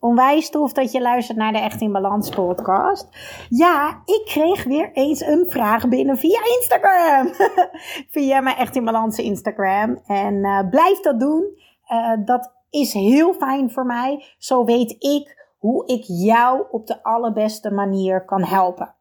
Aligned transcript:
Onwijs 0.00 0.50
tof 0.50 0.72
dat 0.72 0.92
je 0.92 1.00
luistert 1.00 1.38
naar 1.38 1.52
de 1.52 1.58
Echt 1.58 1.80
in 1.80 1.92
Balans 1.92 2.28
podcast. 2.28 3.08
Ja, 3.48 4.02
ik 4.04 4.22
kreeg 4.24 4.64
weer 4.64 4.92
eens 4.92 5.20
een 5.20 5.44
vraag 5.48 5.88
binnen 5.88 6.18
via 6.18 6.40
Instagram. 6.58 7.32
via 8.14 8.40
mijn 8.40 8.56
Echt 8.56 8.76
in 8.76 8.84
Balans 8.84 9.18
Instagram. 9.18 10.00
En 10.06 10.34
uh, 10.34 10.68
blijf 10.70 11.00
dat 11.00 11.20
doen. 11.20 11.44
Uh, 11.88 12.12
dat 12.24 12.52
is 12.70 12.92
heel 12.92 13.34
fijn 13.34 13.70
voor 13.70 13.86
mij. 13.86 14.24
Zo 14.38 14.64
weet 14.64 14.96
ik 14.98 15.48
hoe 15.58 15.86
ik 15.86 16.04
jou 16.06 16.64
op 16.70 16.86
de 16.86 17.02
allerbeste 17.02 17.70
manier 17.70 18.24
kan 18.24 18.44
helpen. 18.44 18.94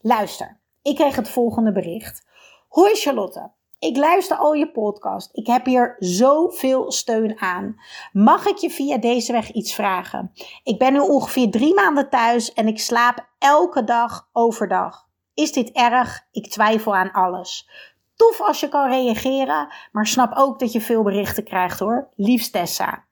Luister, 0.00 0.58
ik 0.82 0.94
kreeg 0.94 1.16
het 1.16 1.28
volgende 1.28 1.72
bericht. 1.72 2.26
Hoi 2.68 2.94
Charlotte, 2.94 3.50
ik 3.78 3.96
luister 3.96 4.36
al 4.36 4.52
je 4.52 4.70
podcast. 4.70 5.28
Ik 5.32 5.46
heb 5.46 5.64
hier 5.64 5.96
zoveel 5.98 6.92
steun 6.92 7.40
aan. 7.40 7.80
Mag 8.12 8.46
ik 8.46 8.56
je 8.56 8.70
via 8.70 8.98
deze 8.98 9.32
weg 9.32 9.50
iets 9.50 9.74
vragen? 9.74 10.32
Ik 10.62 10.78
ben 10.78 10.92
nu 10.92 10.98
ongeveer 10.98 11.50
drie 11.50 11.74
maanden 11.74 12.10
thuis 12.10 12.52
en 12.52 12.66
ik 12.66 12.80
slaap 12.80 13.28
elke 13.38 13.84
dag 13.84 14.28
overdag. 14.32 15.06
Is 15.34 15.52
dit 15.52 15.70
erg? 15.70 16.26
Ik 16.32 16.50
twijfel 16.50 16.96
aan 16.96 17.12
alles. 17.12 17.70
Tof 18.16 18.40
als 18.40 18.60
je 18.60 18.68
kan 18.68 18.90
reageren, 18.90 19.68
maar 19.92 20.06
snap 20.06 20.32
ook 20.36 20.58
dat 20.58 20.72
je 20.72 20.80
veel 20.80 21.02
berichten 21.02 21.44
krijgt 21.44 21.78
hoor. 21.78 22.08
Liefst 22.16 22.52
Tessa. 22.52 23.04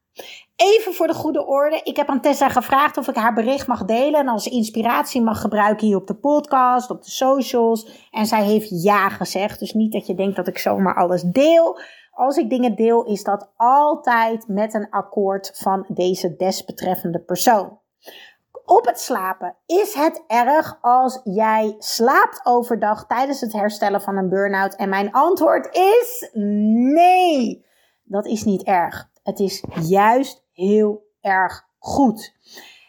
Even 0.57 0.95
voor 0.95 1.07
de 1.07 1.15
goede 1.15 1.47
orde. 1.47 1.81
Ik 1.83 1.97
heb 1.97 2.09
aan 2.09 2.21
Tessa 2.21 2.49
gevraagd 2.49 2.97
of 2.97 3.09
ik 3.09 3.15
haar 3.15 3.35
bericht 3.35 3.67
mag 3.67 3.85
delen 3.85 4.21
en 4.21 4.29
als 4.29 4.47
inspiratie 4.47 5.23
mag 5.23 5.41
gebruiken 5.41 5.87
hier 5.87 5.97
op 5.97 6.07
de 6.07 6.15
podcast, 6.15 6.91
op 6.91 7.05
de 7.05 7.11
socials. 7.11 8.09
En 8.11 8.27
zij 8.27 8.45
heeft 8.45 8.83
ja 8.83 9.09
gezegd. 9.09 9.59
Dus 9.59 9.73
niet 9.73 9.93
dat 9.93 10.07
je 10.07 10.15
denkt 10.15 10.37
dat 10.37 10.49
ik 10.49 10.59
zomaar 10.59 10.95
alles 10.95 11.23
deel. 11.23 11.81
Als 12.11 12.37
ik 12.37 12.51
dingen 12.51 12.77
deel, 12.77 13.05
is 13.05 13.23
dat 13.23 13.53
altijd 13.57 14.49
met 14.49 14.75
een 14.75 14.91
akkoord 14.91 15.51
van 15.55 15.85
deze 15.89 16.37
desbetreffende 16.37 17.21
persoon. 17.21 17.79
Op 18.65 18.87
het 18.87 19.01
slapen. 19.01 19.57
Is 19.67 19.95
het 19.95 20.25
erg 20.27 20.79
als 20.81 21.21
jij 21.25 21.75
slaapt 21.79 22.41
overdag 22.45 23.07
tijdens 23.07 23.41
het 23.41 23.53
herstellen 23.53 24.01
van 24.01 24.17
een 24.17 24.29
burn-out? 24.29 24.75
En 24.75 24.89
mijn 24.89 25.13
antwoord 25.13 25.77
is 25.77 26.31
nee. 26.33 27.67
Dat 28.05 28.27
is 28.27 28.45
niet 28.45 28.63
erg. 28.63 29.15
Het 29.27 29.41
is 29.41 29.65
juist 29.81 30.45
heel 30.53 31.07
erg 31.21 31.69
goed. 31.79 32.35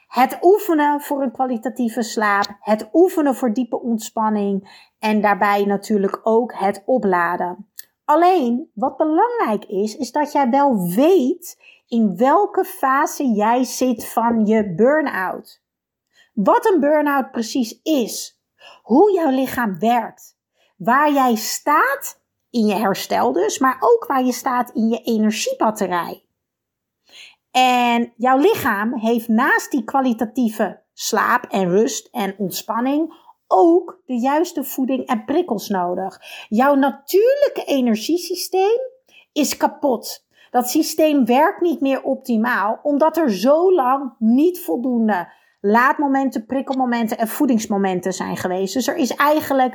Het 0.07 0.37
oefenen 0.41 1.01
voor 1.01 1.21
een 1.21 1.31
kwalitatieve 1.31 2.01
slaap, 2.01 2.57
het 2.59 2.89
oefenen 2.93 3.35
voor 3.35 3.53
diepe 3.53 3.81
ontspanning 3.81 4.85
en 4.99 5.21
daarbij 5.21 5.65
natuurlijk 5.65 6.19
ook 6.23 6.53
het 6.53 6.83
opladen. 6.85 7.69
Alleen 8.05 8.71
wat 8.73 8.97
belangrijk 8.97 9.65
is, 9.65 9.97
is 9.97 10.11
dat 10.11 10.31
jij 10.31 10.49
wel 10.49 10.89
weet 10.89 11.61
in 11.87 12.17
welke 12.17 12.65
fase 12.65 13.25
jij 13.27 13.63
zit 13.63 14.07
van 14.07 14.45
je 14.45 14.73
burn-out. 14.75 15.61
Wat 16.33 16.71
een 16.71 16.79
burn-out 16.79 17.31
precies 17.31 17.79
is, 17.83 18.41
hoe 18.83 19.13
jouw 19.13 19.29
lichaam 19.29 19.79
werkt, 19.79 20.37
waar 20.75 21.11
jij 21.11 21.35
staat 21.35 22.19
in 22.49 22.65
je 22.65 22.75
herstel 22.75 23.31
dus, 23.31 23.59
maar 23.59 23.77
ook 23.79 24.05
waar 24.07 24.23
je 24.23 24.31
staat 24.31 24.69
in 24.69 24.87
je 24.87 25.01
energiebatterij. 25.01 26.25
En 27.57 28.13
jouw 28.15 28.37
lichaam 28.37 28.97
heeft 28.99 29.27
naast 29.27 29.71
die 29.71 29.83
kwalitatieve 29.83 30.81
slaap 30.93 31.43
en 31.43 31.69
rust 31.69 32.07
en 32.11 32.35
ontspanning 32.37 33.13
ook 33.47 34.01
de 34.05 34.19
juiste 34.19 34.63
voeding 34.63 35.05
en 35.05 35.25
prikkels 35.25 35.69
nodig. 35.69 36.19
Jouw 36.49 36.75
natuurlijke 36.75 37.63
energiesysteem 37.65 38.79
is 39.31 39.57
kapot. 39.57 40.25
Dat 40.51 40.69
systeem 40.69 41.25
werkt 41.25 41.61
niet 41.61 41.81
meer 41.81 42.03
optimaal, 42.03 42.79
omdat 42.83 43.17
er 43.17 43.31
zo 43.31 43.73
lang 43.73 44.15
niet 44.19 44.59
voldoende 44.59 45.33
laadmomenten, 45.61 46.45
prikkelmomenten 46.45 47.17
en 47.17 47.27
voedingsmomenten 47.27 48.13
zijn 48.13 48.37
geweest. 48.37 48.73
Dus 48.73 48.87
er 48.87 48.95
is 48.95 49.15
eigenlijk, 49.15 49.73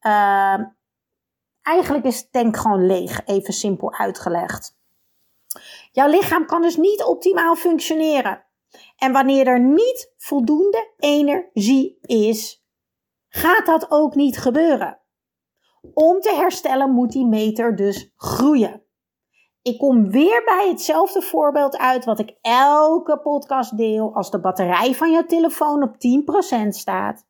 uh, 0.00 0.58
eigenlijk 1.62 2.04
is 2.04 2.18
het 2.18 2.32
tank 2.32 2.56
gewoon 2.56 2.86
leeg, 2.86 3.26
even 3.26 3.52
simpel 3.52 3.92
uitgelegd. 3.92 4.80
Jouw 5.92 6.08
lichaam 6.08 6.46
kan 6.46 6.62
dus 6.62 6.76
niet 6.76 7.04
optimaal 7.04 7.54
functioneren. 7.54 8.44
En 8.96 9.12
wanneer 9.12 9.46
er 9.46 9.60
niet 9.60 10.12
voldoende 10.16 10.92
energie 10.96 11.98
is, 12.02 12.64
gaat 13.28 13.66
dat 13.66 13.90
ook 13.90 14.14
niet 14.14 14.38
gebeuren. 14.38 15.00
Om 15.94 16.20
te 16.20 16.34
herstellen 16.34 16.90
moet 16.90 17.12
die 17.12 17.26
meter 17.26 17.76
dus 17.76 18.12
groeien. 18.16 18.82
Ik 19.62 19.78
kom 19.78 20.10
weer 20.10 20.42
bij 20.44 20.68
hetzelfde 20.68 21.22
voorbeeld 21.22 21.76
uit 21.76 22.04
wat 22.04 22.18
ik 22.18 22.38
elke 22.40 23.18
podcast 23.18 23.76
deel. 23.76 24.14
Als 24.14 24.30
de 24.30 24.40
batterij 24.40 24.94
van 24.94 25.10
je 25.10 25.26
telefoon 25.26 25.82
op 25.82 25.94
10% 26.64 26.68
staat, 26.68 27.26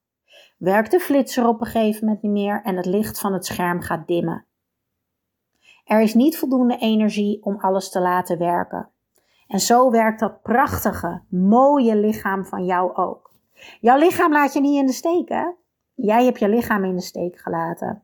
werkt 0.59 0.91
de 0.91 1.01
flitser 1.01 1.47
op 1.47 1.61
een 1.61 1.67
gegeven 1.67 2.05
moment 2.05 2.23
niet 2.23 2.33
meer 2.33 2.63
en 2.63 2.77
het 2.77 2.87
licht 2.87 3.19
van 3.19 3.33
het 3.33 3.47
scherm 3.47 3.81
gaat 3.81 4.07
dimmen. 4.07 4.47
Er 5.85 6.01
is 6.01 6.15
niet 6.15 6.39
voldoende 6.39 6.77
energie 6.77 7.43
om 7.43 7.57
alles 7.61 7.91
te 7.91 8.01
laten 8.01 8.39
werken. 8.39 8.89
En 9.47 9.61
zo 9.61 9.91
werkt 9.91 10.21
dat 10.21 10.43
prachtige, 10.43 11.23
mooie 11.29 11.97
lichaam 11.97 12.45
van 12.45 12.65
jou 12.65 12.95
ook. 12.95 13.31
Jouw 13.81 13.99
lichaam 13.99 14.33
laat 14.33 14.53
je 14.53 14.61
niet 14.61 14.79
in 14.79 14.87
de 14.87 14.93
steek, 14.93 15.29
hè? 15.29 15.45
Jij 15.95 16.25
hebt 16.25 16.39
je 16.39 16.49
lichaam 16.49 16.85
in 16.85 16.97
de 16.97 17.03
steek 17.03 17.39
gelaten. 17.39 18.03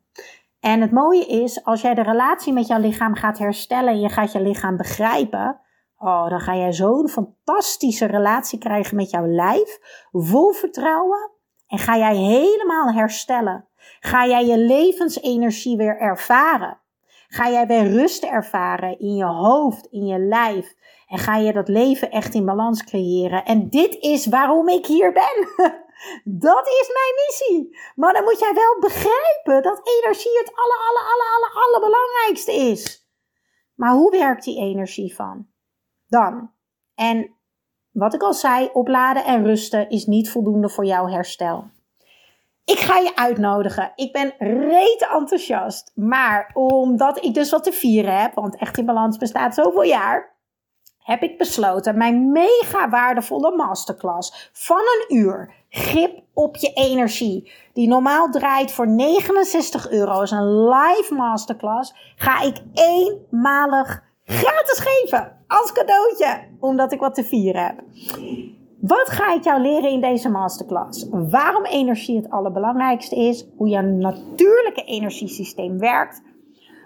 En 0.61 0.81
het 0.81 0.91
mooie 0.91 1.27
is, 1.27 1.65
als 1.65 1.81
jij 1.81 1.94
de 1.94 2.03
relatie 2.03 2.53
met 2.53 2.67
jouw 2.67 2.81
lichaam 2.81 3.15
gaat 3.15 3.38
herstellen 3.38 3.93
en 3.93 4.00
je 4.00 4.09
gaat 4.09 4.33
je 4.33 4.41
lichaam 4.41 4.77
begrijpen, 4.77 5.61
oh, 5.99 6.28
dan 6.28 6.41
ga 6.41 6.56
jij 6.56 6.72
zo'n 6.72 7.09
fantastische 7.09 8.06
relatie 8.06 8.59
krijgen 8.59 8.97
met 8.97 9.11
jouw 9.11 9.27
lijf, 9.27 9.78
vol 10.12 10.53
vertrouwen. 10.53 11.31
En 11.67 11.78
ga 11.78 11.97
jij 11.97 12.17
helemaal 12.17 12.93
herstellen. 12.93 13.69
Ga 14.00 14.27
jij 14.27 14.47
je 14.47 14.59
levensenergie 14.59 15.77
weer 15.77 15.99
ervaren. 15.99 16.78
Ga 17.28 17.50
jij 17.50 17.66
weer 17.66 17.91
rust 17.91 18.25
ervaren 18.25 18.99
in 18.99 19.15
je 19.15 19.25
hoofd, 19.25 19.87
in 19.87 20.06
je 20.06 20.19
lijf. 20.19 20.75
En 21.06 21.19
ga 21.19 21.37
je 21.37 21.53
dat 21.53 21.69
leven 21.69 22.11
echt 22.11 22.34
in 22.34 22.44
balans 22.44 22.84
creëren. 22.84 23.44
En 23.44 23.69
dit 23.69 23.94
is 23.94 24.27
waarom 24.27 24.69
ik 24.69 24.87
hier 24.87 25.12
ben. 25.12 25.49
Dat 26.25 26.67
is 26.67 26.91
mijn 26.93 27.15
missie. 27.27 27.78
Maar 27.94 28.12
dan 28.12 28.25
moet 28.25 28.38
jij 28.38 28.55
wel 28.55 28.78
begrijpen 28.81 29.62
dat 29.62 29.88
energie 29.88 30.38
het 30.38 30.53
alle, 30.55 30.77
alle, 30.88 31.00
alle, 31.00 31.27
alle, 31.34 31.67
allerbelangrijkste 31.67 32.53
is. 32.53 33.09
Maar 33.75 33.93
hoe 33.93 34.11
werkt 34.11 34.44
die 34.44 34.59
energie 34.59 35.15
van? 35.15 35.47
Dan. 36.06 36.50
En 36.94 37.37
wat 37.91 38.15
ik 38.15 38.22
al 38.22 38.34
zei, 38.34 38.71
opladen 38.72 39.25
en 39.25 39.44
rusten 39.44 39.91
is 39.91 40.06
niet 40.06 40.31
voldoende 40.31 40.69
voor 40.69 40.84
jouw 40.84 41.06
herstel. 41.06 41.70
Ik 42.69 42.79
ga 42.79 42.97
je 42.99 43.17
uitnodigen. 43.17 43.93
Ik 43.94 44.12
ben 44.12 44.35
reet 44.38 45.09
enthousiast. 45.12 45.93
Maar 45.94 46.50
omdat 46.55 47.25
ik 47.25 47.35
dus 47.35 47.50
wat 47.50 47.65
te 47.65 47.73
vieren 47.73 48.20
heb, 48.20 48.35
want 48.35 48.56
Echt 48.56 48.79
in 48.79 48.85
Balans 48.85 49.17
bestaat 49.17 49.55
zoveel 49.55 49.82
jaar, 49.82 50.37
heb 50.99 51.23
ik 51.23 51.38
besloten 51.38 51.99
mijn 51.99 52.32
mega 52.32 52.88
waardevolle 52.88 53.56
masterclass 53.56 54.50
van 54.53 54.79
een 54.79 55.17
uur, 55.17 55.55
grip 55.69 56.23
op 56.35 56.56
je 56.56 56.73
energie, 56.73 57.53
die 57.73 57.88
normaal 57.88 58.31
draait 58.31 58.73
voor 58.73 58.88
69 58.88 59.91
euro, 59.91 60.23
is 60.23 60.31
een 60.31 60.69
live 60.69 61.15
masterclass, 61.15 61.94
ga 62.17 62.43
ik 62.43 62.56
eenmalig 62.75 64.03
gratis 64.25 64.79
geven 64.79 65.44
als 65.47 65.73
cadeautje, 65.73 66.49
omdat 66.61 66.93
ik 66.93 67.00
wat 67.00 67.15
te 67.15 67.25
vieren 67.25 67.65
heb. 67.65 67.82
Wat 68.81 69.09
ga 69.11 69.35
ik 69.35 69.45
jou 69.45 69.61
leren 69.61 69.91
in 69.91 70.01
deze 70.01 70.29
masterclass? 70.29 71.07
Waarom 71.11 71.65
energie 71.65 72.17
het 72.17 72.31
allerbelangrijkste 72.31 73.17
is, 73.17 73.47
hoe 73.57 73.69
jouw 73.69 73.83
natuurlijke 73.83 74.85
energiesysteem 74.85 75.79
werkt, 75.79 76.23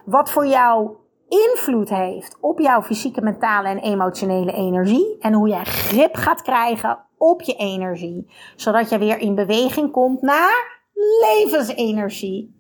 wat 0.05 0.31
voor 0.31 0.47
jou 0.47 0.91
invloed 1.29 1.89
heeft 1.89 2.37
op 2.41 2.59
jouw 2.59 2.83
fysieke, 2.83 3.23
mentale 3.23 3.69
en 3.69 3.79
emotionele 3.79 4.53
energie. 4.53 5.17
En 5.21 5.33
hoe 5.33 5.49
jij 5.49 5.65
grip 5.65 6.15
gaat 6.15 6.43
krijgen 6.43 6.99
op 7.19 7.43
je 7.43 7.55
energie. 7.55 8.31
Zodat 8.57 8.91
je 8.91 8.99
weer 8.99 9.19
in 9.19 9.35
beweging 9.35 9.91
komt 9.91 10.23
naar 10.23 10.81
levensenergie. 11.21 12.55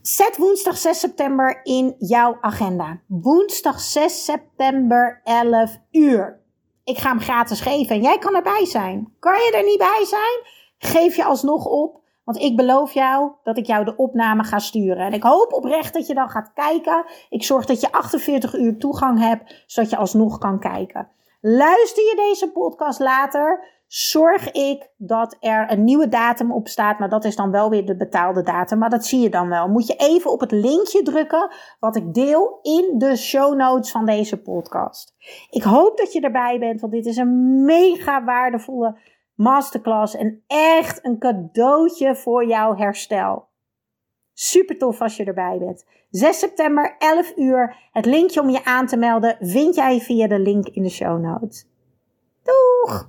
Zet 0.00 0.36
woensdag 0.36 0.76
6 0.76 1.00
september 1.00 1.60
in 1.62 1.94
jouw 1.98 2.38
agenda. 2.40 3.00
Woensdag 3.06 3.80
6 3.80 4.24
september 4.24 5.20
11 5.24 5.78
uur. 5.90 6.41
Ik 6.84 6.98
ga 6.98 7.08
hem 7.08 7.20
gratis 7.20 7.60
geven 7.60 7.96
en 7.96 8.02
jij 8.02 8.18
kan 8.18 8.34
erbij 8.34 8.64
zijn. 8.64 9.14
Kan 9.18 9.34
je 9.34 9.52
er 9.56 9.64
niet 9.64 9.78
bij 9.78 10.04
zijn? 10.04 10.40
Geef 10.78 11.16
je 11.16 11.24
alsnog 11.24 11.66
op. 11.66 12.00
Want 12.24 12.38
ik 12.38 12.56
beloof 12.56 12.92
jou 12.92 13.32
dat 13.42 13.58
ik 13.58 13.66
jou 13.66 13.84
de 13.84 13.96
opname 13.96 14.44
ga 14.44 14.58
sturen. 14.58 15.06
En 15.06 15.12
ik 15.12 15.22
hoop 15.22 15.52
oprecht 15.52 15.92
dat 15.92 16.06
je 16.06 16.14
dan 16.14 16.28
gaat 16.28 16.52
kijken. 16.54 17.04
Ik 17.28 17.44
zorg 17.44 17.64
dat 17.64 17.80
je 17.80 17.92
48 17.92 18.54
uur 18.54 18.78
toegang 18.78 19.18
hebt, 19.18 19.64
zodat 19.66 19.90
je 19.90 19.96
alsnog 19.96 20.38
kan 20.38 20.60
kijken. 20.60 21.08
Luister 21.40 22.02
je 22.02 22.14
deze 22.16 22.50
podcast 22.50 23.00
later, 23.00 23.64
zorg 23.92 24.50
ik 24.50 24.90
dat 24.96 25.36
er 25.40 25.70
een 25.70 25.84
nieuwe 25.84 26.08
datum 26.08 26.52
op 26.52 26.68
staat. 26.68 26.98
Maar 26.98 27.08
dat 27.08 27.24
is 27.24 27.36
dan 27.36 27.50
wel 27.50 27.70
weer 27.70 27.86
de 27.86 27.96
betaalde 27.96 28.42
datum. 28.42 28.78
Maar 28.78 28.90
dat 28.90 29.06
zie 29.06 29.20
je 29.20 29.28
dan 29.28 29.48
wel. 29.48 29.68
Moet 29.68 29.86
je 29.86 29.94
even 29.96 30.30
op 30.30 30.40
het 30.40 30.50
linkje 30.50 31.02
drukken 31.02 31.50
wat 31.80 31.96
ik 31.96 32.14
deel 32.14 32.58
in 32.62 32.94
de 32.98 33.16
show 33.16 33.56
notes 33.56 33.90
van 33.90 34.06
deze 34.06 34.42
podcast. 34.42 35.14
Ik 35.50 35.62
hoop 35.62 35.96
dat 35.98 36.12
je 36.12 36.20
erbij 36.20 36.58
bent, 36.58 36.80
want 36.80 36.92
dit 36.92 37.06
is 37.06 37.16
een 37.16 37.64
mega 37.64 38.24
waardevolle 38.24 38.98
masterclass. 39.34 40.16
En 40.16 40.42
echt 40.46 41.04
een 41.04 41.18
cadeautje 41.18 42.16
voor 42.16 42.46
jouw 42.46 42.76
herstel. 42.76 43.48
Super 44.32 44.78
tof 44.78 45.00
als 45.00 45.16
je 45.16 45.24
erbij 45.24 45.58
bent. 45.58 45.84
6 46.10 46.38
september, 46.38 46.96
11 46.98 47.32
uur. 47.36 47.76
Het 47.92 48.06
linkje 48.06 48.40
om 48.40 48.50
je 48.50 48.64
aan 48.64 48.86
te 48.86 48.96
melden 48.96 49.36
vind 49.40 49.74
jij 49.74 50.00
via 50.00 50.26
de 50.26 50.38
link 50.38 50.68
in 50.68 50.82
de 50.82 50.88
show 50.88 51.20
notes. 51.20 51.66
Doeg! 52.42 53.00